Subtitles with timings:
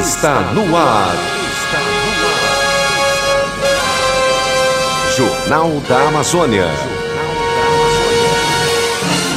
[0.00, 1.14] está no ar.
[5.14, 6.64] Jornal da Amazônia.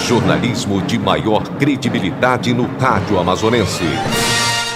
[0.08, 3.84] Jornalismo de maior credibilidade no rádio amazonense.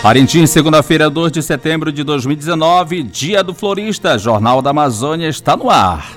[0.04, 4.18] Parintins, segunda-feira, 2 de setembro de 2019, Dia do Florista.
[4.20, 6.17] Jornal da Amazônia está no ar.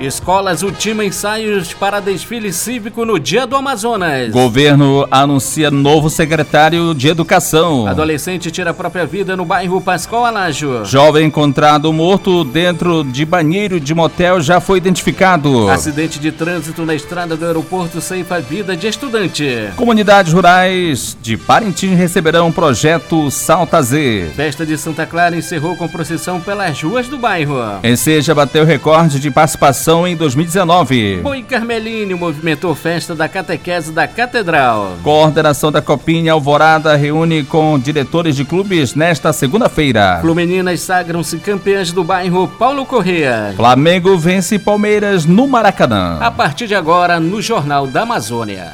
[0.00, 4.30] Escolas ultima ensaios para desfile cívico no Dia do Amazonas.
[4.30, 7.86] Governo anuncia novo secretário de Educação.
[7.86, 10.86] Adolescente tira a própria vida no bairro Pascoal Alágio.
[10.86, 15.68] Jovem encontrado morto dentro de banheiro de motel já foi identificado.
[15.68, 19.68] Acidente de trânsito na estrada do aeroporto ceifa a vida de estudante.
[19.76, 24.30] Comunidades rurais de Parintins receberão o projeto Salta Z.
[24.34, 27.58] Festa de Santa Clara encerrou com procissão pelas ruas do bairro.
[27.84, 31.20] Enseja bateu recorde de participação em 2019.
[31.22, 34.96] Boi Carmelino movimentou festa da catequese da Catedral.
[35.02, 40.18] Coordenação da Copinha Alvorada reúne com diretores de clubes nesta segunda-feira.
[40.20, 43.52] Flumeninas sagram-se campeãs do bairro Paulo Correa.
[43.56, 46.18] Flamengo vence Palmeiras no Maracanã.
[46.20, 48.72] A partir de agora, no Jornal da Amazônia.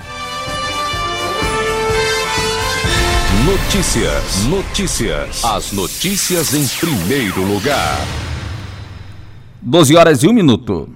[3.44, 5.44] Notícias, notícias.
[5.44, 7.96] As notícias em primeiro lugar.
[9.62, 10.95] 12 horas e um minuto.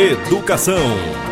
[0.00, 1.29] Educação.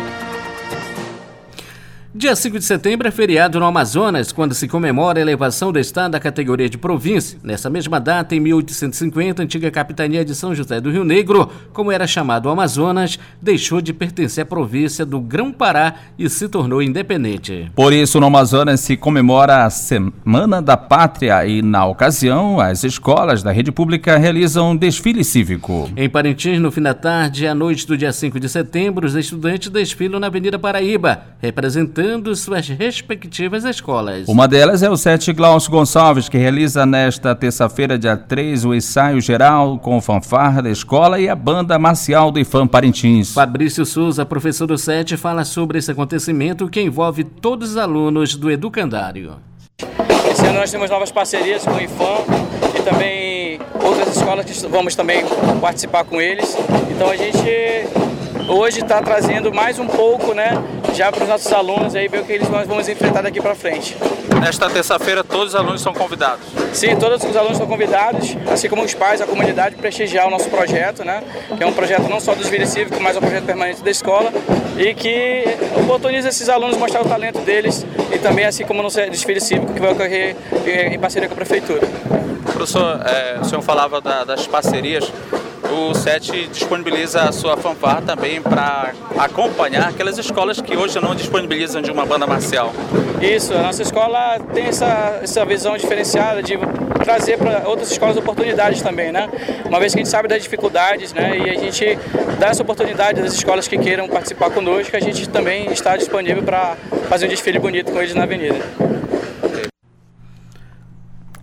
[2.19, 6.15] Dia 5 de setembro é feriado no Amazonas, quando se comemora a elevação do estado
[6.15, 7.39] à categoria de província.
[7.41, 11.93] Nessa mesma data, em 1850, a antiga capitania de São José do Rio Negro, como
[11.93, 17.71] era chamado o Amazonas, deixou de pertencer à província do Grão-Pará e se tornou independente.
[17.73, 23.41] Por isso, no Amazonas se comemora a Semana da Pátria e, na ocasião, as escolas
[23.41, 25.89] da rede pública realizam um desfile cívico.
[25.95, 29.15] Em Parintins, no fim da tarde e à noite do dia 5 de setembro, os
[29.15, 34.27] estudantes desfilam na Avenida Paraíba, representando visitando suas respectivas escolas.
[34.27, 39.21] Uma delas é o Sete Glaucio Gonçalves, que realiza nesta terça-feira, dia 3, o ensaio
[39.21, 43.33] geral com fanfarra da escola e a banda marcial do IFAM Parintins.
[43.33, 48.49] Fabrício Souza, professor do Sete, fala sobre esse acontecimento que envolve todos os alunos do
[48.49, 49.35] educandário.
[50.31, 52.23] Esse ano nós temos novas parcerias com o IFAM
[52.77, 55.23] e também outras escolas que vamos também
[55.61, 56.57] participar com eles.
[56.89, 57.49] Então a gente
[58.47, 60.51] hoje está trazendo mais um pouco, né,
[60.99, 63.55] já para os nossos alunos aí ver o que eles nós vamos enfrentar daqui para
[63.55, 63.95] frente.
[64.41, 66.45] Nesta terça-feira todos os alunos são convidados?
[66.73, 70.49] Sim, todos os alunos são convidados, assim como os pais, a comunidade, prestigiar o nosso
[70.49, 71.23] projeto, né,
[71.55, 73.89] que é um projeto não só do desfile cívico, mas é um projeto permanente da
[73.89, 74.29] escola
[74.77, 75.45] e que
[75.81, 79.79] oportuniza esses alunos mostrar o talento deles e também assim como no desfile cívico que
[79.79, 80.35] vai ocorrer
[80.91, 81.87] em parceria com a prefeitura.
[82.51, 85.09] Professor, é, o senhor falava da, das parcerias
[85.71, 91.81] o SET disponibiliza a sua fanfarra também para acompanhar aquelas escolas que hoje não disponibilizam
[91.81, 92.73] de uma banda marcial.
[93.21, 96.57] Isso, a nossa escola tem essa, essa visão diferenciada de
[97.03, 99.29] trazer para outras escolas oportunidades também, né?
[99.65, 101.37] Uma vez que a gente sabe das dificuldades, né?
[101.37, 101.97] E a gente
[102.39, 106.75] dá essa oportunidade das escolas que queiram participar conosco, a gente também está disponível para
[107.07, 108.59] fazer um desfile bonito com eles na avenida.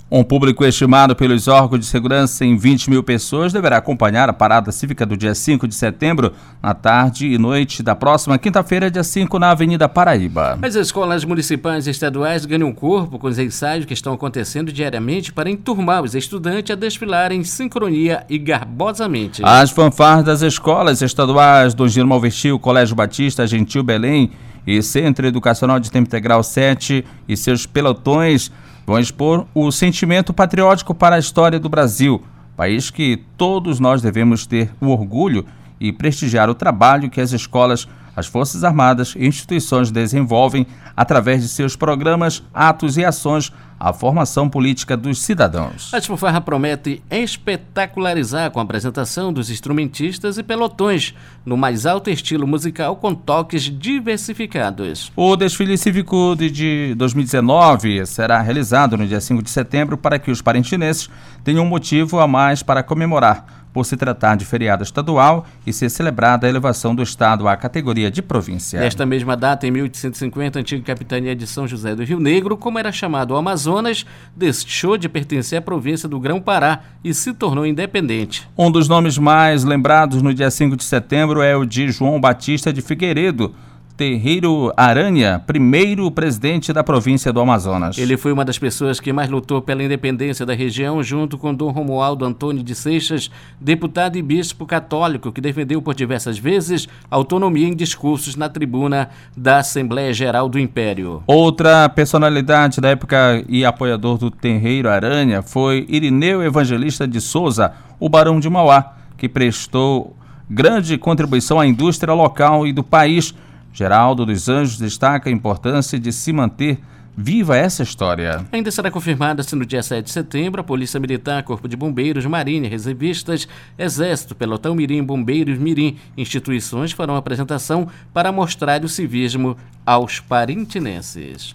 [0.09, 4.71] Um público estimado pelos órgãos de segurança em 20 mil pessoas deverá acompanhar a parada
[4.71, 9.37] cívica do dia 5 de setembro, na tarde e noite da próxima quinta-feira, dia 5,
[9.37, 10.61] na Avenida Paraíba.
[10.63, 15.51] As escolas municipais e estaduais ganham corpo com os ensaios que estão acontecendo diariamente para
[15.51, 19.43] enturmar os estudantes a desfilarem em sincronia e garbosamente.
[19.45, 24.31] As fanfarras das escolas estaduais do Giro Malvestil, Colégio Batista, Gentil Belém
[24.65, 28.53] e Centro Educacional de Tempo Integral 7 e seus pelotões
[28.87, 32.23] vão expor o sentimento patriótico para a história do Brasil,
[32.57, 35.45] país que todos nós devemos ter o orgulho
[35.81, 40.67] e prestigiar o trabalho que as escolas, as Forças Armadas e instituições desenvolvem
[40.97, 45.93] através de seus programas, atos e ações a formação política dos cidadãos.
[45.93, 51.15] A Fanfarra promete espetacularizar com a apresentação dos instrumentistas e pelotões
[51.45, 55.13] no mais alto estilo musical com toques diversificados.
[55.15, 60.41] O desfile cívico de 2019 será realizado no dia 5 de setembro para que os
[60.41, 61.11] parentinenses
[61.45, 65.91] tenham um motivo a mais para comemorar por se tratar de feriado estadual e ser
[65.91, 68.81] celebrada a elevação do estado à categoria de província.
[68.81, 72.79] Nesta mesma data, em 1850, a antiga capitania de São José do Rio Negro, como
[72.79, 78.49] era chamado o Amazonas, deixou de pertencer à província do Grão-Pará e se tornou independente.
[78.57, 82.73] Um dos nomes mais lembrados no dia 5 de setembro é o de João Batista
[82.73, 83.55] de Figueiredo,
[83.97, 87.97] Terreiro Aranha, primeiro presidente da província do Amazonas.
[87.97, 91.71] Ele foi uma das pessoas que mais lutou pela independência da região, junto com Dom
[91.71, 97.75] Romualdo Antônio de Seixas, deputado e bispo católico, que defendeu por diversas vezes autonomia em
[97.75, 101.23] discursos na tribuna da Assembleia Geral do Império.
[101.27, 108.11] Outra personalidade da época e apoiador do Terreiro Aranha foi Irineu Evangelista de Souza, o
[108.11, 110.15] Barão de Mauá, que prestou
[110.51, 113.35] grande contribuição à indústria local e do país
[113.77, 116.79] Geraldo dos Anjos destaca a importância de se manter
[117.15, 118.47] viva essa história.
[118.51, 122.25] Ainda será confirmada se no dia 7 de setembro a Polícia Militar, Corpo de Bombeiros,
[122.25, 123.47] Marinha, Reservistas,
[123.79, 131.55] Exército, Pelotão Mirim, Bombeiros Mirim, instituições farão apresentação para mostrar o civismo aos parintinenses.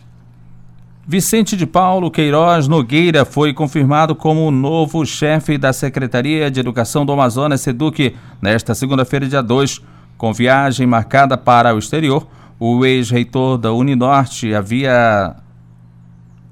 [1.07, 7.03] Vicente de Paulo Queiroz Nogueira foi confirmado como o novo chefe da Secretaria de Educação
[7.03, 9.81] do Amazonas, SEDUC, nesta segunda-feira, dia 2.
[10.21, 12.27] Com viagem marcada para o exterior,
[12.59, 15.35] o ex-reitor da Uninorte havia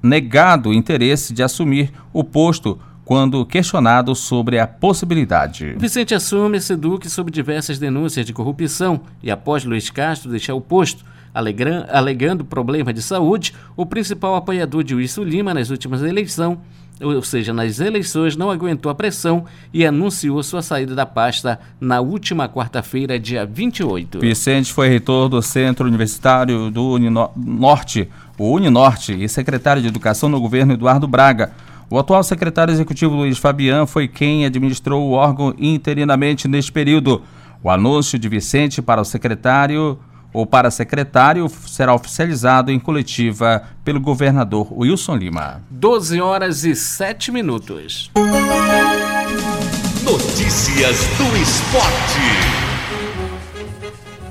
[0.02, 5.76] negado o interesse de assumir o posto quando questionado sobre a possibilidade.
[5.78, 11.04] Vicente assume duque sob diversas denúncias de corrupção e após Luiz Castro deixar o posto,
[11.32, 16.58] alegando problema de saúde, o principal apoiador de Wilson Lima nas últimas eleições
[17.00, 22.00] ou seja, nas eleições, não aguentou a pressão e anunciou sua saída da pasta na
[22.00, 24.20] última quarta-feira, dia 28.
[24.20, 28.08] Vicente foi reitor do Centro Universitário do Uninorte,
[28.38, 31.52] o Uninorte, e secretário de Educação no governo Eduardo Braga.
[31.88, 37.22] O atual secretário executivo Luiz Fabian foi quem administrou o órgão interinamente neste período.
[37.62, 39.98] O anúncio de Vicente para o secretário
[40.32, 45.62] ou para secretário será oficializado em coletiva pelo governador Wilson Lima.
[45.70, 48.10] 12 horas e 7 minutos.
[50.04, 52.69] Notícias do esporte.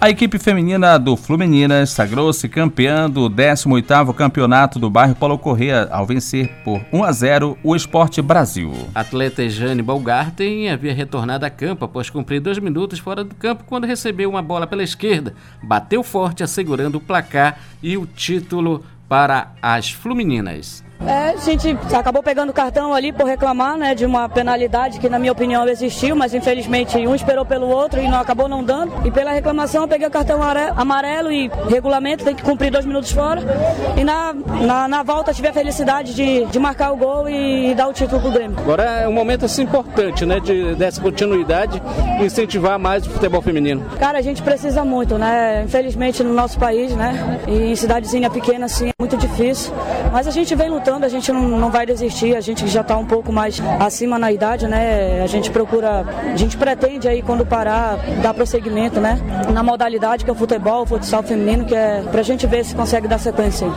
[0.01, 6.06] A equipe feminina do Fluminense sagrou-se campeã do 18º Campeonato do Bairro Paulo Corrêa ao
[6.06, 8.72] vencer por 1 a 0 o Esporte Brasil.
[8.96, 13.88] Atleta Jane Balgarten havia retornado a campo após cumprir dois minutos fora do campo quando
[13.88, 15.34] recebeu uma bola pela esquerda.
[15.62, 20.81] Bateu forte assegurando o placar e o título para as Flumininas.
[21.06, 25.18] É, a gente acabou pegando cartão ali por reclamar né, de uma penalidade que, na
[25.18, 28.92] minha opinião, existiu, mas infelizmente um esperou pelo outro e não acabou não dando.
[29.06, 30.40] E pela reclamação eu peguei o cartão
[30.75, 33.42] amarelo e regulamento, tem que cumprir dois minutos fora.
[33.96, 37.75] E na, na, na volta tive a felicidade de, de marcar o gol e, e
[37.75, 38.57] dar o título pro Grêmio.
[38.60, 41.81] Agora é um momento assim importante, né, de, dessa continuidade,
[42.22, 43.86] incentivar mais o futebol feminino.
[43.98, 45.63] Cara, a gente precisa muito, né?
[45.63, 47.40] Infelizmente no nosso país, né?
[47.48, 49.74] E em cidadezinha pequena assim é muito difícil.
[50.12, 52.82] Mas a gente vem lutando lutando, a gente não, não vai desistir, a gente já
[52.82, 55.22] está um pouco mais acima na idade, né?
[55.22, 56.04] A gente procura,
[56.34, 59.20] a gente pretende aí quando parar, dar prosseguimento, né?
[59.54, 62.74] Na modalidade que é o futebol, o futsal feminino, que é pra gente ver se
[62.74, 63.68] consegue dar sequência.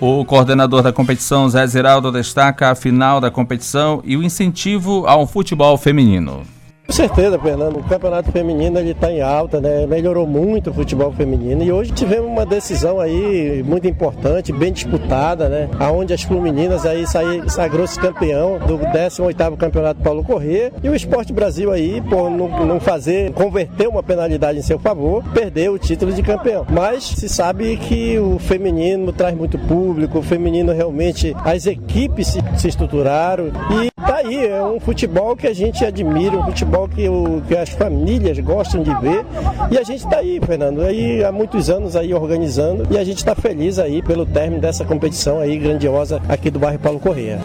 [0.00, 5.26] O coordenador da competição, Zé Zeraldo, destaca a final da competição e o incentivo ao
[5.26, 6.42] futebol feminino.
[6.86, 7.78] Com certeza, Fernando.
[7.78, 9.86] O campeonato feminino ele está em alta, né?
[9.86, 15.48] Melhorou muito o futebol feminino e hoje tivemos uma decisão aí muito importante, bem disputada,
[15.48, 15.68] né?
[15.80, 17.04] Aonde as femininas aí
[17.48, 22.78] sagrou-se campeão do 18º Campeonato Paulo Corrêa e o Esporte Brasil aí, por não, não
[22.78, 26.66] fazer, converter uma penalidade em seu favor, perdeu o título de campeão.
[26.70, 32.44] Mas se sabe que o feminino traz muito público, o feminino realmente, as equipes se,
[32.58, 33.50] se estruturaram
[33.82, 37.42] e tá aí, é um futebol que a gente admira, um futebol futebol que, o,
[37.46, 39.24] que as famílias gostam de ver.
[39.70, 43.18] E a gente está aí, Fernando, aí há muitos anos aí organizando e a gente
[43.18, 47.44] está feliz aí pelo término dessa competição aí grandiosa aqui do bairro Paulo Correia.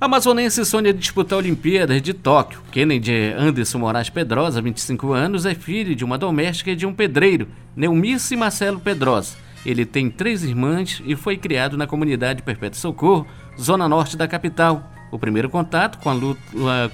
[0.00, 2.60] A amazonense sonha disputar a Olimpíadas de Tóquio.
[2.72, 7.48] Kennedy Anderson Moraes Pedrosa, 25 anos, é filho de uma doméstica e de um pedreiro,
[7.76, 9.36] Neumice Marcelo Pedrosa.
[9.64, 13.26] Ele tem três irmãs e foi criado na comunidade Perpétuo Socorro,
[13.60, 14.90] zona norte da capital.
[15.10, 16.40] O primeiro contato com a luta,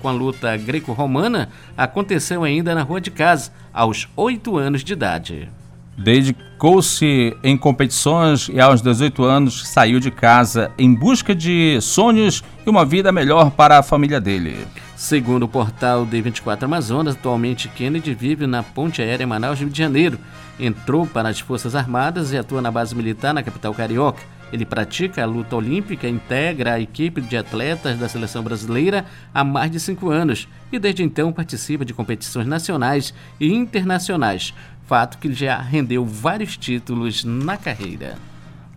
[0.00, 5.50] com a luta greco-romana aconteceu ainda na rua de casa, aos 8 anos de idade.
[5.98, 12.68] Dedicou-se em competições e aos 18 anos saiu de casa em busca de sonhos e
[12.68, 14.66] uma vida melhor para a família dele.
[14.94, 20.18] Segundo o portal D24 Amazonas, atualmente Kennedy vive na Ponte Aérea Manaus, Rio de Janeiro.
[20.58, 24.22] Entrou para as Forças Armadas e atua na base militar na capital carioca.
[24.52, 29.70] Ele pratica a luta olímpica, integra a equipe de atletas da seleção brasileira há mais
[29.70, 34.54] de cinco anos e desde então participa de competições nacionais e internacionais,
[34.86, 38.16] fato que já rendeu vários títulos na carreira.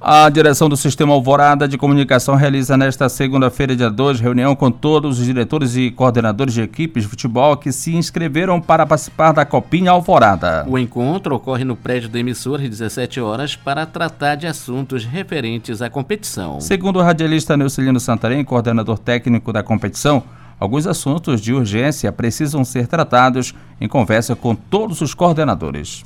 [0.02, 5.20] A direção do Sistema Alvorada de Comunicação realiza nesta segunda-feira, dia 2, reunião com todos
[5.20, 9.92] os diretores e coordenadores de equipes de futebol que se inscreveram para participar da Copinha
[9.92, 10.66] Alvorada.
[10.70, 15.82] O encontro ocorre no prédio da emissora às 17 horas para tratar de assuntos referentes
[15.82, 16.62] à competição.
[16.62, 20.24] Segundo o radialista Neucilino Santarém, coordenador técnico da competição,
[20.58, 26.06] alguns assuntos de urgência precisam ser tratados em conversa com todos os coordenadores.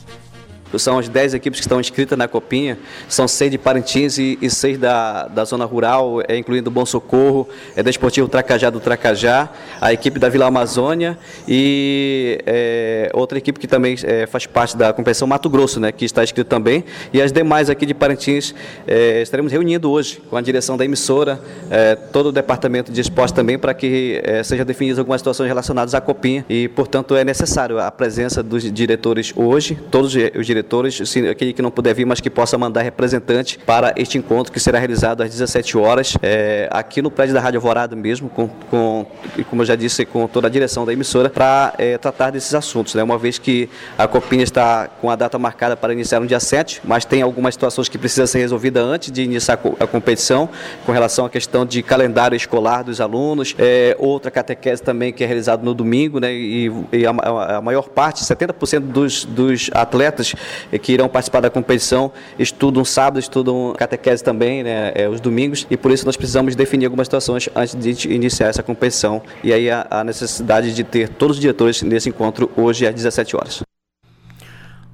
[0.80, 2.77] São as 10 equipes que estão inscritas na Copinha,
[3.08, 7.48] são seis de Parintins e, e seis da, da zona rural, é, incluindo Bom Socorro,
[7.75, 9.50] é da Esportivo Tracajá do Tracajá,
[9.80, 14.92] a equipe da Vila Amazônia e é, outra equipe que também é, faz parte da
[14.92, 18.56] competição Mato Grosso, né, que está inscrito também, e as demais aqui de Parintins
[18.88, 21.39] é, estaremos reunindo hoje com a direção da emissora,
[21.70, 25.94] é, todo o departamento de esporte também, para que é, seja definidas algumas situações relacionadas
[25.94, 26.46] à Copinha.
[26.50, 31.62] E, portanto, é necessário a presença dos diretores hoje, todos os diretores diretores, aquele que
[31.62, 35.29] não puder vir, mas que possa mandar representante para este encontro que será realizado às
[35.29, 39.05] 17 horas é, aqui no prédio da Rádio Alvorada mesmo, com, com,
[39.50, 42.96] como eu já disse, com toda a direção da emissora, para é, tratar desses assuntos,
[42.96, 43.03] né?
[43.03, 46.82] uma vez que a Copinha está com a data marcada para iniciar no dia 7,
[46.84, 50.50] mas tem algumas situações que precisam ser resolvidas antes de iniciar a competição,
[50.86, 55.27] com relação à questão de calendário escolar dos alunos, é, outra catequese também que é
[55.27, 56.34] realizada no domingo, né?
[56.34, 57.12] e, e a,
[57.58, 60.36] a, maior parte, 70% dos, dos atletas
[60.82, 65.78] que irão participar da competição estudam sábado, estudam catequese também, né, é, os domingos, e
[65.78, 69.22] por isso nós precisamos definir algumas situações antes de iniciar essa competição.
[69.44, 73.36] E aí a, a necessidade de ter todos os diretores nesse encontro hoje às 17
[73.36, 73.64] horas.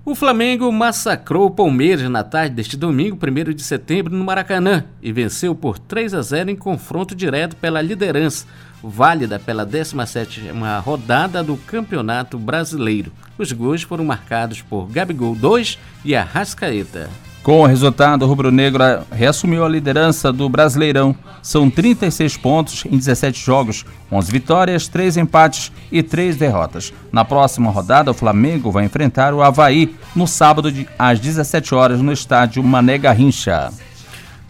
[0.10, 5.12] O Flamengo massacrou o Palmeiras na tarde deste domingo, 1 de setembro, no Maracanã e
[5.12, 8.48] venceu por 3 a 0 em confronto direto pela liderança,
[8.84, 13.12] válida pela 17ª rodada do Campeonato Brasileiro.
[13.38, 17.10] Os gols foram marcados por Gabigol 2 e Arrascaeta.
[17.42, 21.16] Com o resultado, o Rubro Negro reassumiu a liderança do Brasileirão.
[21.42, 26.94] São 36 pontos em 17 jogos, 11 vitórias, 3 empates e 3 derrotas.
[27.12, 32.12] Na próxima rodada, o Flamengo vai enfrentar o Havaí no sábado às 17 horas no
[32.12, 33.72] estádio Mané Garrincha.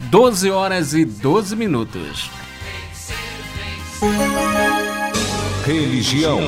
[0.09, 2.38] 12 horas e 12 minutos.
[5.65, 6.39] Religião.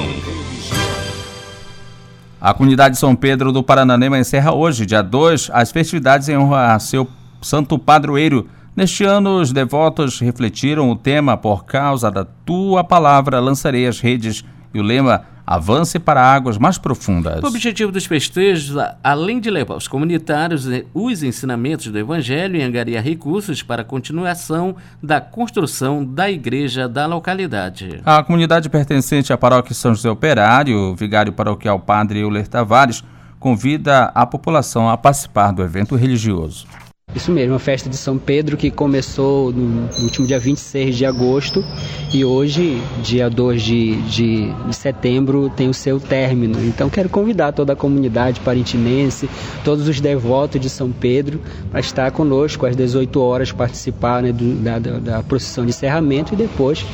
[2.40, 6.80] A comunidade São Pedro do Parananema encerra hoje, dia 2, as festividades em honra a
[6.80, 7.06] seu
[7.42, 8.48] santo padroeiro.
[8.74, 14.46] Neste ano, os devotos refletiram o tema Por causa da tua palavra lançarei as redes
[14.74, 17.44] e o lema avance para águas mais profundas.
[17.44, 23.04] O objetivo dos festejos, além de levar os comunitários os ensinamentos do Evangelho e angariar
[23.04, 28.02] recursos para a continuação da construção da igreja da localidade.
[28.06, 33.04] A comunidade pertencente à paróquia São José Operário, o vigário paroquial Padre Euler Tavares,
[33.40, 36.68] convida a população a participar do evento religioso.
[37.14, 41.64] Isso mesmo, a festa de São Pedro que começou no, último dia 26 de agosto
[42.14, 46.58] e hoje, dia 2 de, de, de, setembro, tem o seu término.
[46.64, 49.30] Então quero convidar toda a comunidade parintinense,
[49.64, 54.56] todos os devotos de São Pedro, para estar conosco às 18 horas, participar né, do,
[54.56, 56.86] da, da, procissão de encerramento e depois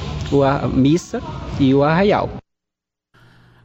[0.44, 1.22] a missa
[1.60, 2.30] e o arraial.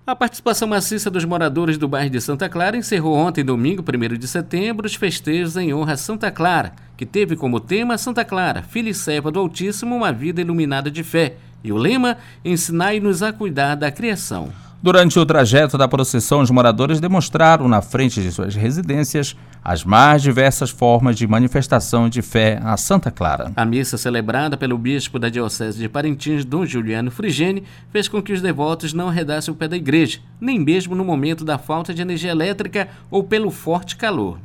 [0.05, 4.27] A participação maciça dos moradores do bairro de Santa Clara encerrou ontem, domingo, 1 de
[4.27, 8.91] setembro, os festejos em honra a Santa Clara, que teve como tema Santa Clara, filha
[8.91, 11.37] e serva do Altíssimo, uma vida iluminada de fé.
[11.63, 14.51] E o lema: Ensinai-nos a cuidar da criação.
[14.83, 20.21] Durante o trajeto da procissão, os moradores demonstraram na frente de suas residências as mais
[20.21, 23.53] diversas formas de manifestação de fé a Santa Clara.
[23.55, 27.62] A missa celebrada pelo bispo da Diocese de Parintins, Dom Juliano Frigene,
[27.93, 31.45] fez com que os devotos não arredassem o pé da igreja, nem mesmo no momento
[31.45, 34.37] da falta de energia elétrica ou pelo forte calor.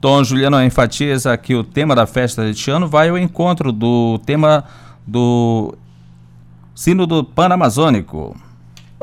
[0.00, 4.64] Dom Juliano enfatiza que o tema da festa deste ano vai ao encontro do tema
[5.06, 5.74] do
[6.74, 8.34] Sínodo Panamazônico.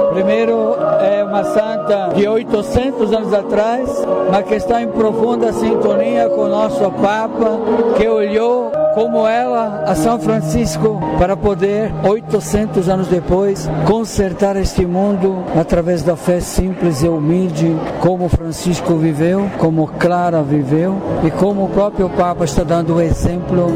[0.10, 3.90] Primeiro, é uma santa de 800 anos atrás,
[4.30, 7.60] mas que está em profunda sintonia com o nosso Papa,
[7.98, 15.44] que olhou como ela a São Francisco para poder, 800 anos depois, consertar este mundo
[15.60, 21.70] através da fé simples e humilde, como Francisco viveu, como Clara viveu e como o
[21.70, 23.68] próprio Papa está dando o exemplo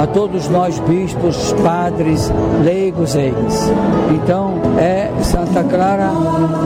[0.00, 2.30] a todos nós bispos, padres,
[2.64, 3.70] leigos, eles.
[4.14, 6.10] Então, é Santa Clara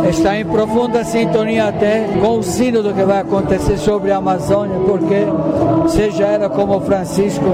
[0.09, 5.27] está em profunda sintonia até com o sínodo que vai acontecer sobre a Amazônia, porque
[5.89, 7.45] seja era como Francisco,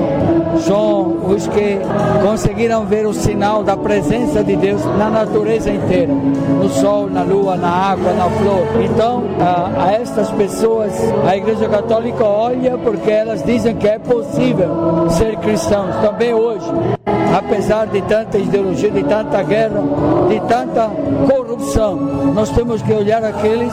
[0.67, 1.79] João, os que
[2.23, 7.57] conseguiram ver o sinal da presença de Deus na natureza inteira, no sol, na lua,
[7.57, 8.67] na água, na flor.
[8.83, 10.93] Então, a, a estas pessoas,
[11.27, 16.71] a Igreja Católica olha porque elas dizem que é possível ser cristãos também hoje
[17.33, 19.81] apesar de tanta ideologia, de tanta guerra,
[20.29, 20.91] de tanta
[21.27, 21.97] corrupção,
[22.35, 23.73] nós temos que olhar aqueles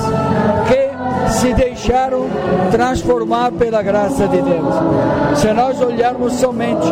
[0.67, 0.88] que
[1.27, 2.25] se deixaram
[2.71, 4.75] transformar pela graça de Deus.
[5.35, 6.87] Se nós olharmos somente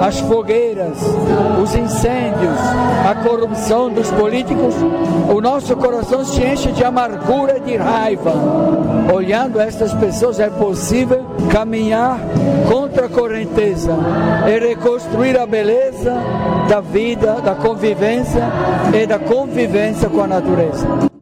[0.00, 0.98] as fogueiras,
[1.62, 2.58] os incêndios,
[3.08, 4.74] a corrupção dos políticos,
[5.34, 8.32] o nosso coração se enche de amargura e de raiva.
[9.12, 12.18] Olhando estas pessoas, é possível caminhar
[12.70, 13.92] contra a correnteza
[14.46, 16.14] e reconstruir a beleza
[16.68, 18.42] da vida, da convivência
[18.92, 21.13] e da convivência com a natureza.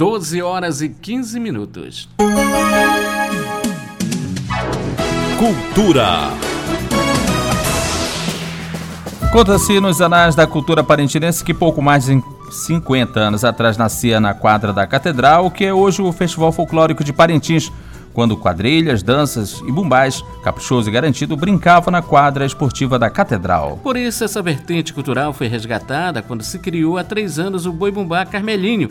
[0.00, 2.08] 12 horas e 15 minutos.
[5.38, 6.30] Cultura.
[9.30, 12.18] Conta-se nos anais da cultura parentinense que pouco mais de
[12.50, 17.12] 50 anos atrás nascia na quadra da Catedral, que é hoje o Festival Folclórico de
[17.12, 17.70] Parintins,
[18.14, 23.78] quando quadrilhas, danças e bumbais, caprichoso e garantido, brincavam na quadra esportiva da Catedral.
[23.82, 27.90] Por isso, essa vertente cultural foi resgatada quando se criou há três anos o Boi
[27.90, 28.88] Bumbá Carmelinho,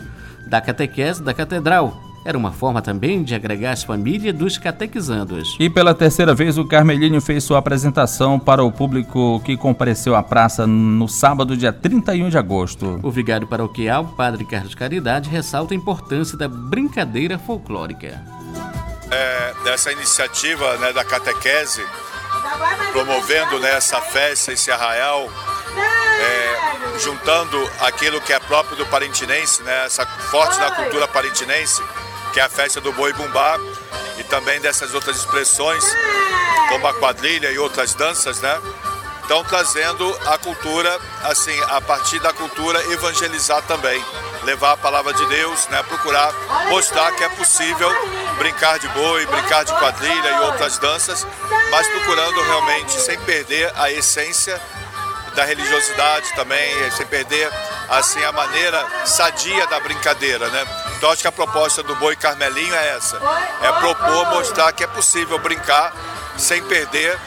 [0.50, 5.56] da catequese da Catedral, era uma forma também de agregar as famílias dos catequizandos.
[5.58, 10.22] E pela terceira vez, o Carmelinho fez sua apresentação para o público que compareceu à
[10.22, 13.00] praça no sábado, dia 31 de agosto.
[13.02, 18.22] O vigário paroquial, Padre Carlos Caridade, ressalta a importância da brincadeira folclórica.
[19.10, 21.82] É, dessa iniciativa né, da catequese,
[22.92, 25.28] promovendo né, essa festa, esse arraial,
[25.76, 31.82] é, juntando aquilo que é próprio do parintinense, né, essa forte da cultura parintinense,
[32.32, 33.58] que é a festa do boi bumbá,
[34.18, 35.84] e também dessas outras expressões,
[36.68, 38.60] como a quadrilha e outras danças, né?
[39.22, 44.04] Estão trazendo a cultura, assim, a partir da cultura, evangelizar também.
[44.42, 45.82] Levar a palavra de Deus, né?
[45.84, 46.32] Procurar
[46.68, 47.90] mostrar que é possível
[48.38, 51.26] brincar de boi, brincar de quadrilha e outras danças,
[51.70, 54.60] mas procurando realmente, sem perder a essência
[55.34, 57.50] da religiosidade também, sem perder
[57.88, 60.66] assim a maneira sadia da brincadeira, né?
[60.96, 63.16] Então acho que a proposta do Boi Carmelinho é essa,
[63.62, 65.92] é propor, mostrar que é possível brincar
[66.36, 67.18] sem perder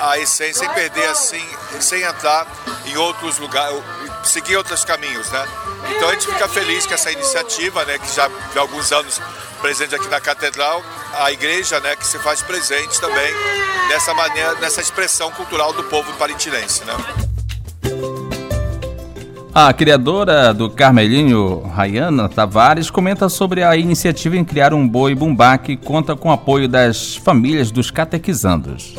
[0.00, 1.46] a essência, sem perder assim,
[1.80, 2.46] sem entrar
[2.86, 3.82] em outros lugares,
[4.24, 5.48] seguir outros caminhos, né?
[5.96, 9.20] Então a gente fica feliz que essa iniciativa, né, que já há alguns anos
[9.60, 10.82] presente aqui na catedral,
[11.14, 13.32] a igreja, né, que se faz presente também
[13.88, 16.94] nessa maneira, nessa expressão cultural do povo parintinense, né?
[19.54, 25.58] A criadora do Carmelinho, Rayana Tavares, comenta sobre a iniciativa em criar um boi bumbá
[25.58, 28.94] que conta com o apoio das famílias dos catequizandos.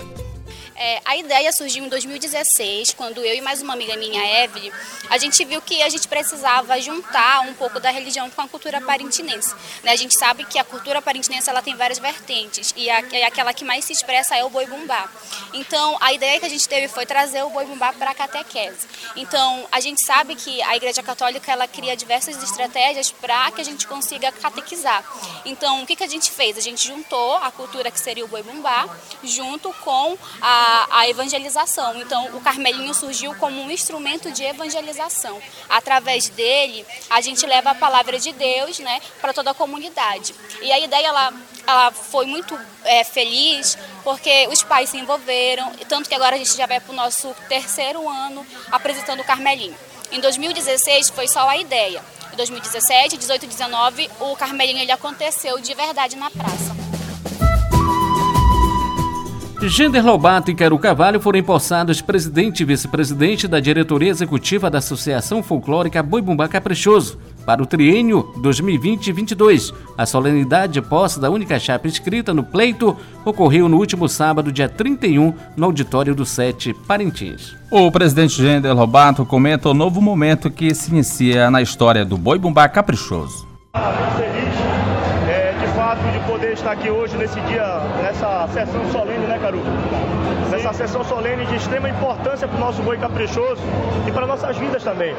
[0.85, 4.69] É, a ideia surgiu em 2016, quando eu e mais uma amiga minha, Evelyn,
[5.09, 8.81] a gente viu que a gente precisava juntar um pouco da religião com a cultura
[8.81, 9.55] parintinense.
[9.81, 9.91] Né?
[9.91, 13.63] A gente sabe que a cultura parintinense ela tem várias vertentes e a, aquela que
[13.63, 15.09] mais se expressa é o boi bumbá.
[15.53, 18.85] Então, a ideia que a gente teve foi trazer o boi bumbá para a catequese.
[19.15, 23.63] Então, a gente sabe que a Igreja Católica ela cria diversas estratégias para que a
[23.63, 25.01] gente consiga catequizar.
[25.45, 26.57] Então, o que, que a gente fez?
[26.57, 28.89] A gente juntou a cultura que seria o boi bumbá
[29.23, 31.99] junto com a a, evangelização.
[31.99, 35.39] Então, o Carmelinho surgiu como um instrumento de evangelização.
[35.69, 40.33] Através dele, a gente leva a palavra de Deus né, para toda a comunidade.
[40.62, 41.33] E a ideia ela,
[41.65, 46.55] ela foi muito é, feliz porque os pais se envolveram, tanto que agora a gente
[46.55, 49.75] já vai para o nosso terceiro ano apresentando o Carmelinho.
[50.12, 52.03] Em 2016 foi só a ideia.
[52.31, 56.73] Em 2017, 18 e 19, o Carmelinho ele aconteceu de verdade na praça.
[59.69, 65.41] Gender Lobato e Quero Cavalho foram empossados presidente e vice-presidente da diretoria executiva da Associação
[65.41, 69.73] Folclórica Boi Bumbá Caprichoso para o triênio 2020-22.
[69.97, 74.67] A solenidade de posse da única chapa inscrita no pleito ocorreu no último sábado, dia
[74.67, 77.56] 31, no auditório do Sete Parintins.
[77.71, 82.38] O presidente Gender Lobato comenta o novo momento que se inicia na história do Boi
[82.38, 83.54] Bumbá Caprichoso
[86.63, 87.65] estar aqui hoje nesse dia,
[88.01, 89.59] nessa sessão solene, né, Caru?
[90.49, 93.61] Nessa essa sessão solene de extrema importância para o nosso boi caprichoso
[94.07, 95.13] e para nossas vidas também.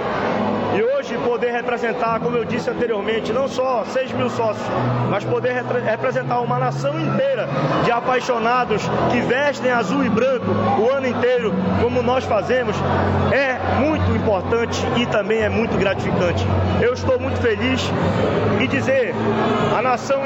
[0.75, 4.67] E hoje poder representar, como eu disse anteriormente, não só 6 mil sócios,
[5.11, 7.49] mas poder representar uma nação inteira
[7.85, 10.47] de apaixonados que vestem azul e branco
[10.81, 12.75] o ano inteiro, como nós fazemos,
[13.33, 16.45] é muito importante e também é muito gratificante.
[16.81, 17.83] Eu estou muito feliz
[18.61, 19.15] e dizer
[19.75, 20.23] à nação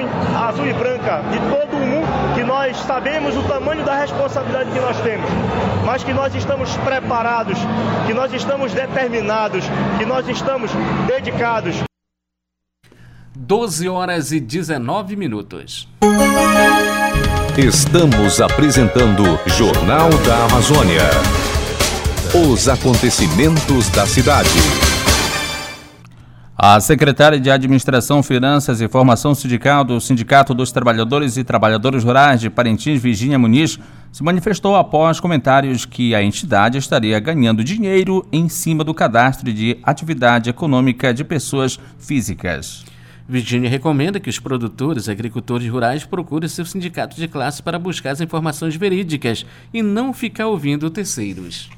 [0.46, 4.78] azul e branca de todo o mundo que nós sabemos o tamanho da responsabilidade que
[4.78, 5.30] nós temos,
[5.86, 7.58] mas que nós estamos preparados,
[8.06, 9.64] que nós estamos determinados,
[9.96, 10.70] que nós estamos
[11.06, 11.76] dedicados.
[13.34, 15.88] 12 horas e 19 minutos.
[17.56, 21.08] Estamos apresentando Jornal da Amazônia.
[22.34, 24.87] Os acontecimentos da cidade.
[26.60, 32.40] A secretária de Administração, Finanças e Formação Sindical do Sindicato dos Trabalhadores e Trabalhadoras Rurais
[32.40, 33.78] de Parintins, Virginia Muniz,
[34.10, 39.78] se manifestou após comentários que a entidade estaria ganhando dinheiro em cima do cadastro de
[39.84, 42.84] atividade econômica de pessoas físicas.
[43.28, 48.10] Virginia recomenda que os produtores e agricultores rurais procurem seu sindicato de classe para buscar
[48.10, 51.70] as informações verídicas e não ficar ouvindo terceiros.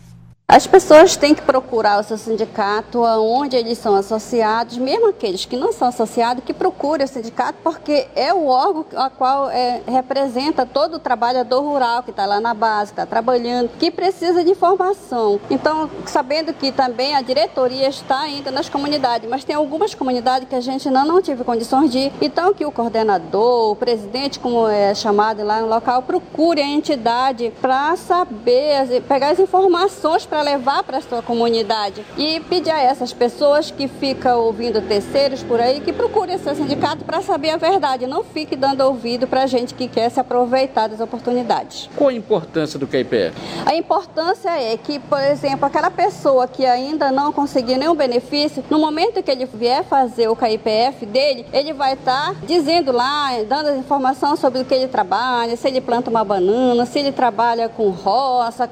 [0.53, 5.57] As pessoas têm que procurar o seu sindicato onde eles são associados, mesmo aqueles que
[5.57, 10.67] não são associados, que procurem o sindicato, porque é o órgão a qual é, representa
[10.67, 15.39] todo o trabalhador rural que está lá na base, está trabalhando, que precisa de informação.
[15.49, 20.57] Então, sabendo que também a diretoria está ainda nas comunidades, mas tem algumas comunidades que
[20.57, 24.67] a gente ainda não tive condições de ir, então que o coordenador, o presidente, como
[24.67, 30.43] é chamado lá no local, procure a entidade para saber, pegar as informações para para
[30.43, 32.03] levar para a sua comunidade.
[32.17, 37.05] E pedir a essas pessoas que ficam ouvindo terceiros por aí que procurem seu sindicato
[37.05, 38.07] para saber a verdade.
[38.07, 41.91] Não fique dando ouvido para gente que quer se aproveitar das oportunidades.
[41.95, 43.35] Qual a importância do KIPF?
[43.67, 48.79] A importância é que, por exemplo, aquela pessoa que ainda não conseguiu nenhum benefício, no
[48.79, 53.79] momento que ele vier fazer o KIPF dele, ele vai estar tá dizendo lá, dando
[53.79, 57.91] informação sobre o que ele trabalha, se ele planta uma banana, se ele trabalha com
[57.91, 58.71] roça,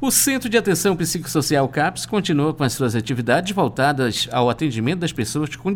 [0.00, 5.12] o Centro de Atenção Psicossocial CAPS continua com as suas atividades voltadas ao atendimento das
[5.12, 5.74] pessoas com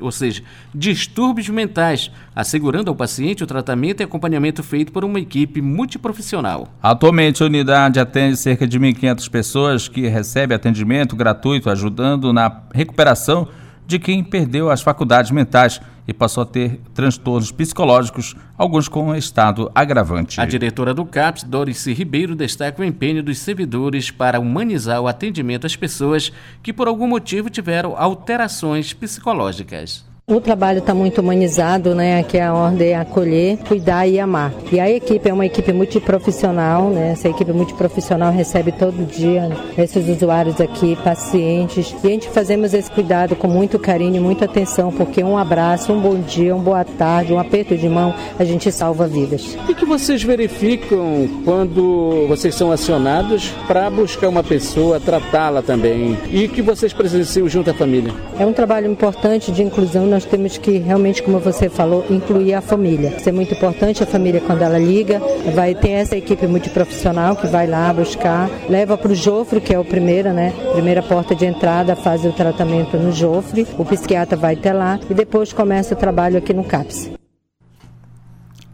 [0.00, 0.42] ou seja,
[0.74, 6.68] distúrbios mentais, assegurando ao paciente o tratamento e acompanhamento feito por uma equipe multiprofissional.
[6.82, 13.48] Atualmente, a unidade atende cerca de 1.500 pessoas que recebem atendimento gratuito, ajudando na recuperação
[13.86, 19.70] de quem perdeu as faculdades mentais e passou a ter transtornos psicológicos, alguns com estado
[19.74, 20.40] agravante.
[20.40, 25.66] A diretora do CAPS, Dorice Ribeiro, destaca o empenho dos servidores para humanizar o atendimento
[25.66, 30.04] às pessoas que por algum motivo tiveram alterações psicológicas.
[30.26, 32.22] O trabalho está muito humanizado, né?
[32.22, 34.54] Que a ordem é acolher, cuidar e amar.
[34.72, 37.10] E a equipe é uma equipe multiprofissional, né?
[37.12, 41.94] Essa equipe multiprofissional recebe todo dia esses usuários aqui, pacientes.
[42.02, 46.00] E a gente fazemos esse cuidado com muito carinho, muita atenção, porque um abraço, um
[46.00, 49.58] bom dia, uma boa tarde, um aperto de mão, a gente salva vidas.
[49.68, 56.16] O que vocês verificam quando vocês são acionados para buscar uma pessoa, tratá-la também?
[56.30, 58.10] E que vocês presenciam junto à família?
[58.38, 62.60] É um trabalho importante de inclusão nós temos que realmente, como você falou, incluir a
[62.60, 63.16] família.
[63.18, 65.20] Isso é muito importante, a família quando ela liga,
[65.52, 69.78] vai ter essa equipe multiprofissional que vai lá buscar, leva para o Jofre, que é
[69.78, 70.52] o primeiro, né?
[70.72, 75.14] Primeira porta de entrada, faz o tratamento no Jofre, o psiquiatra vai até lá e
[75.14, 77.10] depois começa o trabalho aqui no CAPS.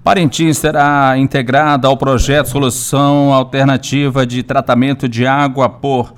[0.05, 6.12] Parintins será integrada ao projeto Solução Alternativa de Tratamento de Água por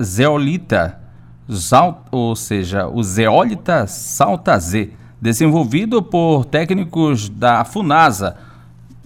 [0.00, 1.03] Zeolita
[2.10, 8.36] ou seja, o zeólita Z, desenvolvido por técnicos da FUNASA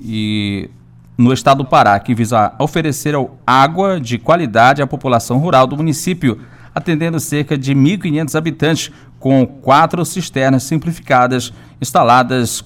[0.00, 0.70] e
[1.16, 6.40] no estado do Pará, que visa oferecer água de qualidade à população rural do município,
[6.72, 12.64] atendendo cerca de 1.500 habitantes, com quatro cisternas simplificadas instaladas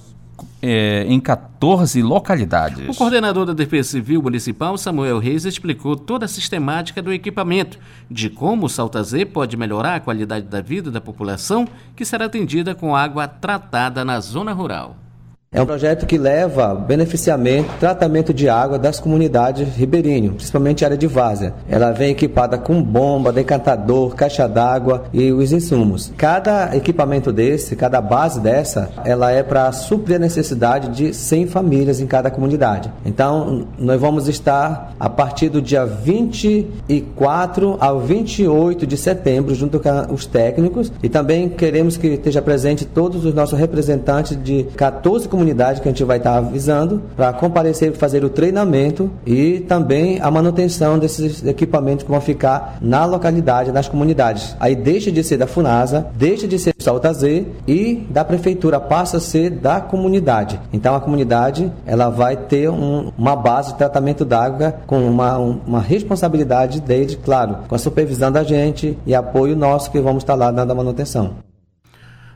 [0.62, 2.88] é, em 14 localidades.
[2.88, 8.30] O coordenador da Defesa Civil Municipal, Samuel Reis, explicou toda a sistemática do equipamento, de
[8.30, 12.74] como o Salta Z pode melhorar a qualidade da vida da população que será atendida
[12.74, 15.01] com água tratada na zona rural.
[15.54, 20.96] É um projeto que leva beneficiamento, tratamento de água das comunidades ribeirinhas, principalmente a área
[20.96, 21.52] de várzea.
[21.68, 26.10] Ela vem equipada com bomba, decantador, caixa d'água e os insumos.
[26.16, 32.00] Cada equipamento desse, cada base dessa, ela é para suprir a necessidade de 100 famílias
[32.00, 32.90] em cada comunidade.
[33.04, 40.14] Então, nós vamos estar a partir do dia 24 ao 28 de setembro junto com
[40.14, 45.41] os técnicos e também queremos que esteja presente todos os nossos representantes de 14 comunidades
[45.42, 50.30] comunidade que a gente vai estar avisando para comparecer fazer o treinamento e também a
[50.30, 54.56] manutenção desses equipamentos que vão ficar na localidade, nas comunidades.
[54.60, 58.78] Aí deixa de ser da FUNASA, deixa de ser do Salta Z e da prefeitura
[58.78, 60.60] passa a ser da comunidade.
[60.72, 65.80] Então a comunidade ela vai ter um, uma base de tratamento d'água com uma, uma
[65.80, 70.52] responsabilidade desde, claro, com a supervisão da gente e apoio nosso que vamos estar lá
[70.52, 71.51] dando a manutenção.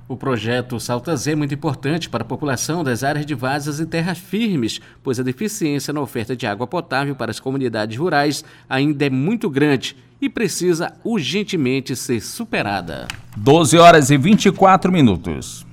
[0.09, 3.87] O projeto Salta Z é muito importante para a população das áreas de vazas e
[3.87, 9.07] terras firmes, pois a deficiência na oferta de água potável para as comunidades rurais ainda
[9.07, 13.09] é muito grande e precisa urgentemente ser superada.
[13.37, 15.67] 12 horas e 24 minutos.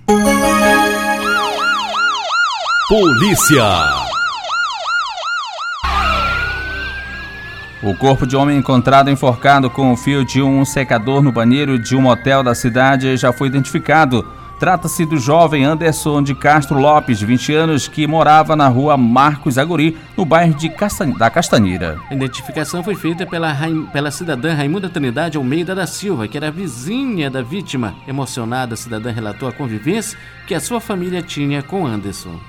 [2.89, 4.12] Polícia.
[7.83, 11.97] O corpo de homem encontrado enforcado com o fio de um secador no banheiro de
[11.97, 14.25] um motel da cidade já foi identificado.
[14.57, 19.57] Trata-se do jovem Anderson de Castro Lopes, de 20 anos, que morava na rua Marcos
[19.57, 21.09] Aguri, no bairro de Castan...
[21.09, 21.99] da Castanheira.
[22.09, 23.53] A identificação foi feita pela,
[23.91, 27.95] pela cidadã Raimunda Trindade Almeida da Silva, que era vizinha da vítima.
[28.07, 30.17] Emocionada, a cidadã relatou a convivência
[30.47, 32.39] que a sua família tinha com Anderson.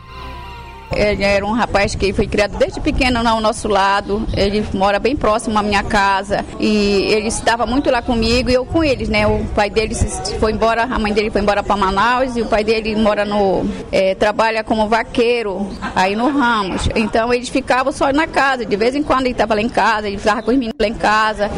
[0.92, 4.26] Ele era um rapaz que foi criado desde pequeno ao nosso lado.
[4.36, 8.64] Ele mora bem próximo à minha casa e ele estava muito lá comigo e eu
[8.64, 9.26] com eles, né?
[9.26, 9.94] O pai dele
[10.38, 13.64] foi embora, a mãe dele foi embora para Manaus e o pai dele mora no
[13.90, 16.88] é, trabalha como vaqueiro aí no Ramos.
[16.94, 18.64] Então eles ficavam só na casa.
[18.64, 20.88] De vez em quando ele estava lá em casa, ele ficava com os meninos lá
[20.88, 21.50] em casa.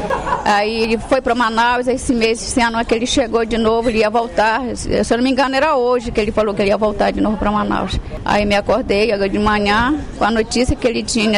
[0.45, 3.89] Aí ele foi para Manaus esse mês, esse ano é que ele chegou de novo,
[3.89, 4.63] ele ia voltar.
[4.77, 7.21] Se eu não me engano era hoje que ele falou que ele ia voltar de
[7.21, 7.99] novo para Manaus.
[8.25, 11.31] Aí me acordei de manhã com a notícia que ele tinha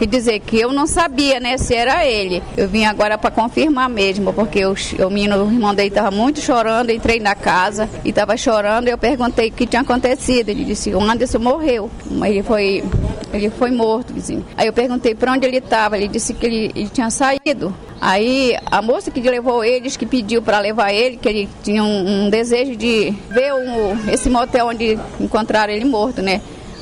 [0.00, 2.42] que dizer que eu não sabia, né, se era ele.
[2.56, 4.74] Eu vim agora para confirmar mesmo, porque o,
[5.06, 8.96] o menino, o irmão dele estava muito chorando, entrei na casa e estava chorando, eu
[8.96, 10.48] perguntei o que tinha acontecido.
[10.48, 11.90] Ele disse, o Anderson morreu,
[12.24, 12.82] ele foi,
[13.30, 14.42] ele foi morto, vizinho.
[14.56, 17.74] Aí eu perguntei para onde ele estava, ele disse que ele, ele tinha saído.
[18.00, 22.24] Aí a moça que levou eles, que pediu para levar ele, que ele tinha um,
[22.24, 26.40] um desejo de ver um, esse motel onde encontraram ele morto, né?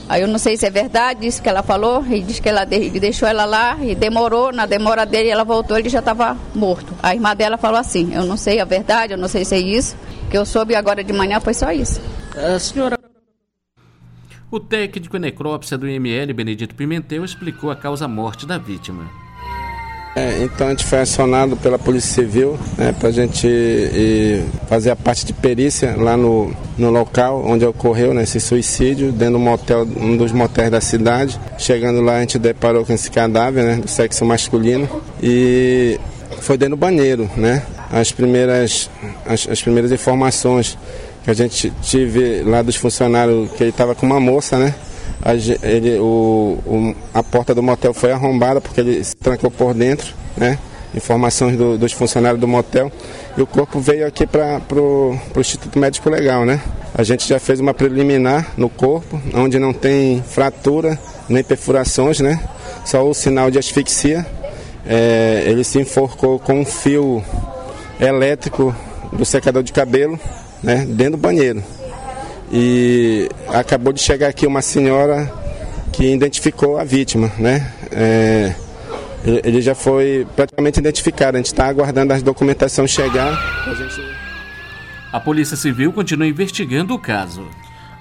[0.08, 2.66] Aí eu não sei se é verdade isso que ela falou, e diz que ela
[2.70, 6.94] ele deixou ela lá e demorou, na demora dele ela voltou, ele já estava morto.
[7.02, 9.58] A irmã dela falou assim, eu não sei a verdade, eu não sei se é
[9.58, 9.96] isso,
[10.30, 12.00] que eu soube agora de manhã foi só isso.
[12.34, 12.98] A senhora
[14.50, 19.27] o técnico em necrópsia do IML, Benedito Pimentel, explicou a causa-morte da vítima.
[20.18, 24.96] É, então a gente foi acionado pela Polícia Civil né, para a gente fazer a
[24.96, 29.86] parte de perícia lá no, no local onde ocorreu né, esse suicídio, dentro do motel,
[29.96, 31.38] um dos motéis da cidade.
[31.56, 34.88] Chegando lá a gente deparou com esse cadáver né, do sexo masculino
[35.22, 36.00] e
[36.40, 37.30] foi dentro do banheiro.
[37.36, 37.62] Né?
[37.88, 38.90] As, primeiras,
[39.24, 40.76] as, as primeiras informações
[41.22, 44.74] que a gente tive lá dos funcionários que ele estava com uma moça, né?
[45.22, 45.34] A,
[45.66, 50.14] ele, o, o, a porta do motel foi arrombada porque ele se trancou por dentro,
[50.36, 50.58] né?
[50.94, 52.90] Informações do, dos funcionários do motel.
[53.36, 56.60] E o corpo veio aqui para o Instituto Médico Legal, né?
[56.94, 62.40] A gente já fez uma preliminar no corpo, onde não tem fratura nem perfurações, né?
[62.84, 64.26] Só o sinal de asfixia.
[64.86, 67.22] É, ele se enforcou com um fio
[68.00, 68.74] elétrico
[69.12, 70.18] do secador de cabelo,
[70.62, 70.86] né?
[70.88, 71.62] Dentro do banheiro.
[72.52, 75.30] E acabou de chegar aqui uma senhora
[75.92, 77.72] que identificou a vítima, né?
[77.90, 78.54] É,
[79.24, 83.32] ele já foi praticamente identificado, a gente está aguardando a documentação chegar.
[83.66, 84.00] A, gente...
[85.12, 87.46] a Polícia Civil continua investigando o caso.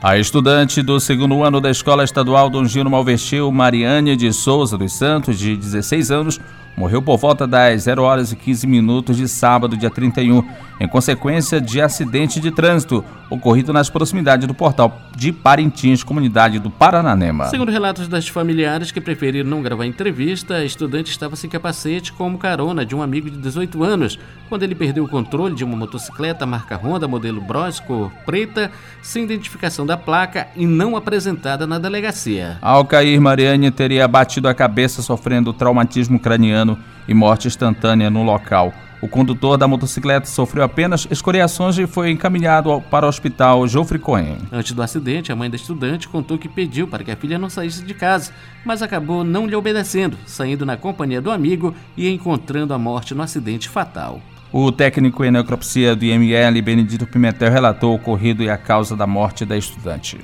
[0.01, 4.93] A estudante do segundo ano da Escola Estadual Dom Gino Malvestil, Mariane de Souza dos
[4.93, 6.39] Santos, de 16 anos,
[6.77, 10.47] morreu por volta das 0 horas e 15 minutos de sábado, dia 31,
[10.79, 16.69] em consequência de acidente de trânsito ocorrido nas proximidades do portal de Parintins, comunidade do
[16.69, 17.45] Parananema.
[17.47, 22.37] Segundo relatos das familiares que preferiram não gravar entrevista, a estudante estava sem capacete como
[22.37, 26.45] carona de um amigo de 18 anos, quando ele perdeu o controle de uma motocicleta
[26.45, 32.57] marca Honda modelo Bros cor preta, sem identificação da placa e não apresentada na delegacia.
[32.61, 38.73] Ao cair, Mariane teria batido a cabeça sofrendo traumatismo craniano e morte instantânea no local.
[38.99, 44.37] O condutor da motocicleta sofreu apenas escoriações e foi encaminhado para o hospital Jofre Cohen.
[44.51, 47.49] Antes do acidente, a mãe da estudante contou que pediu para que a filha não
[47.49, 48.31] saísse de casa,
[48.65, 53.21] mas acabou não lhe obedecendo, saindo na companhia do amigo e encontrando a morte no
[53.21, 54.19] acidente fatal.
[54.51, 59.05] O técnico em necropsia do IML, Benedito Pimentel, relatou o ocorrido e a causa da
[59.05, 60.17] morte da estudante.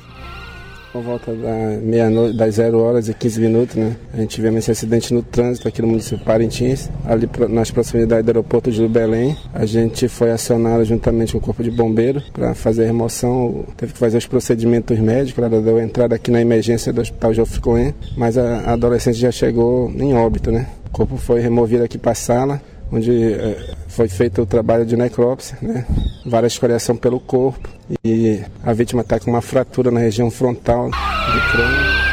[0.94, 3.98] Por volta da meia-noite, das 0 horas e 15 minutos, né?
[4.14, 8.24] A gente tivemos esse acidente no trânsito aqui no município de Parintins, ali nas proximidades
[8.24, 9.36] do aeroporto de Belém.
[9.54, 13.66] A gente foi acionado juntamente com o Corpo de Bombeiro para fazer a remoção.
[13.76, 17.94] Teve que fazer os procedimentos médicos, ela deu entrada aqui na emergência do Hospital Cohen,
[18.16, 20.68] mas a, a adolescente já chegou em óbito, né?
[20.86, 22.62] O corpo foi removido aqui para a sala
[22.94, 25.86] onde é, foi feito o trabalho de necrópsia, né?
[26.24, 27.68] várias escoriação pelo corpo
[28.06, 32.04] e a vítima está com uma fratura na região frontal do crânio.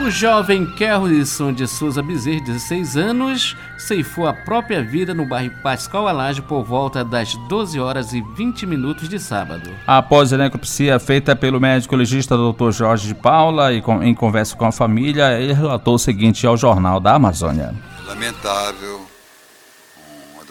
[0.00, 5.52] O jovem Kerrison de Souza Bezerra, de 16 anos, ceifou a própria vida no bairro
[5.62, 9.70] Pascal Alage por volta das 12 horas e 20 minutos de sábado.
[9.86, 12.72] Após a necropsia feita pelo médico legista Dr.
[12.72, 16.56] Jorge de Paula e com, em conversa com a família, ele relatou o seguinte ao
[16.56, 17.72] Jornal da Amazônia.
[18.04, 19.11] Lamentável,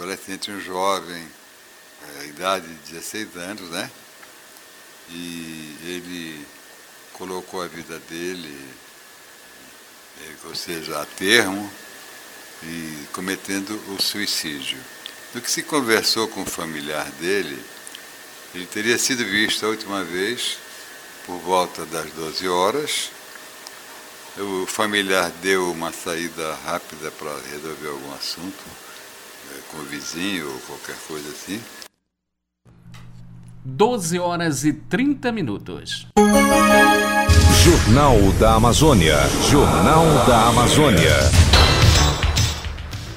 [0.02, 1.28] adolescente, um jovem,
[2.20, 3.90] é, idade de 16 anos, né?
[5.10, 6.46] E ele
[7.14, 8.72] colocou a vida dele
[10.46, 11.72] ou seja, a termo,
[12.64, 14.78] e cometendo o suicídio.
[15.34, 17.64] No que se conversou com o familiar dele,
[18.54, 20.58] ele teria sido visto a última vez
[21.26, 23.12] por volta das 12 horas.
[24.38, 28.81] O familiar deu uma saída rápida para resolver algum assunto
[29.72, 31.60] com o vizinho ou qualquer coisa assim.
[33.64, 36.08] 12 horas e 30 minutos.
[37.64, 39.18] Jornal da Amazônia.
[39.50, 41.16] Jornal da Amazônia.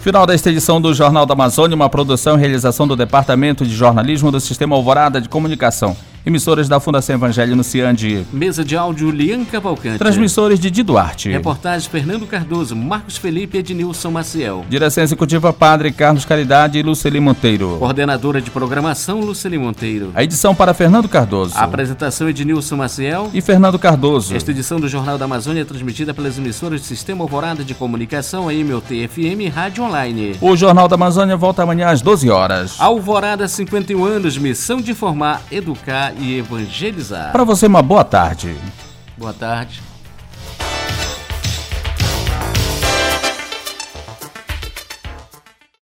[0.02, 4.30] Final desta edição do Jornal da Amazônia, uma produção e realização do Departamento de Jornalismo
[4.30, 5.96] do Sistema Alvorada de Comunicação.
[6.26, 8.26] Emissoras da Fundação Evangelho no Ciande.
[8.32, 9.98] Mesa de áudio Lian Cavalcante.
[9.98, 11.28] Transmissores de Duarte.
[11.28, 14.64] Reportagens Fernando Cardoso, Marcos Felipe e Ednilson Maciel.
[14.66, 17.76] Direção Executiva Padre Carlos Caridade e Luceli Monteiro.
[17.78, 20.12] Coordenadora de Programação Luceli Monteiro.
[20.14, 21.58] A edição para Fernando Cardoso.
[21.58, 24.34] A apresentação Ednilson Maciel e Fernando Cardoso.
[24.34, 28.48] Esta edição do Jornal da Amazônia é transmitida pelas emissoras do Sistema Alvorada de Comunicação,
[28.48, 30.36] a MOT FM e Rádio Online.
[30.40, 32.80] O Jornal da Amazônia volta amanhã às 12 horas.
[32.80, 37.32] Alvorada 51 anos, missão de informar, educar e evangelizar.
[37.32, 38.56] Para você, uma boa tarde.
[39.16, 39.80] Boa tarde.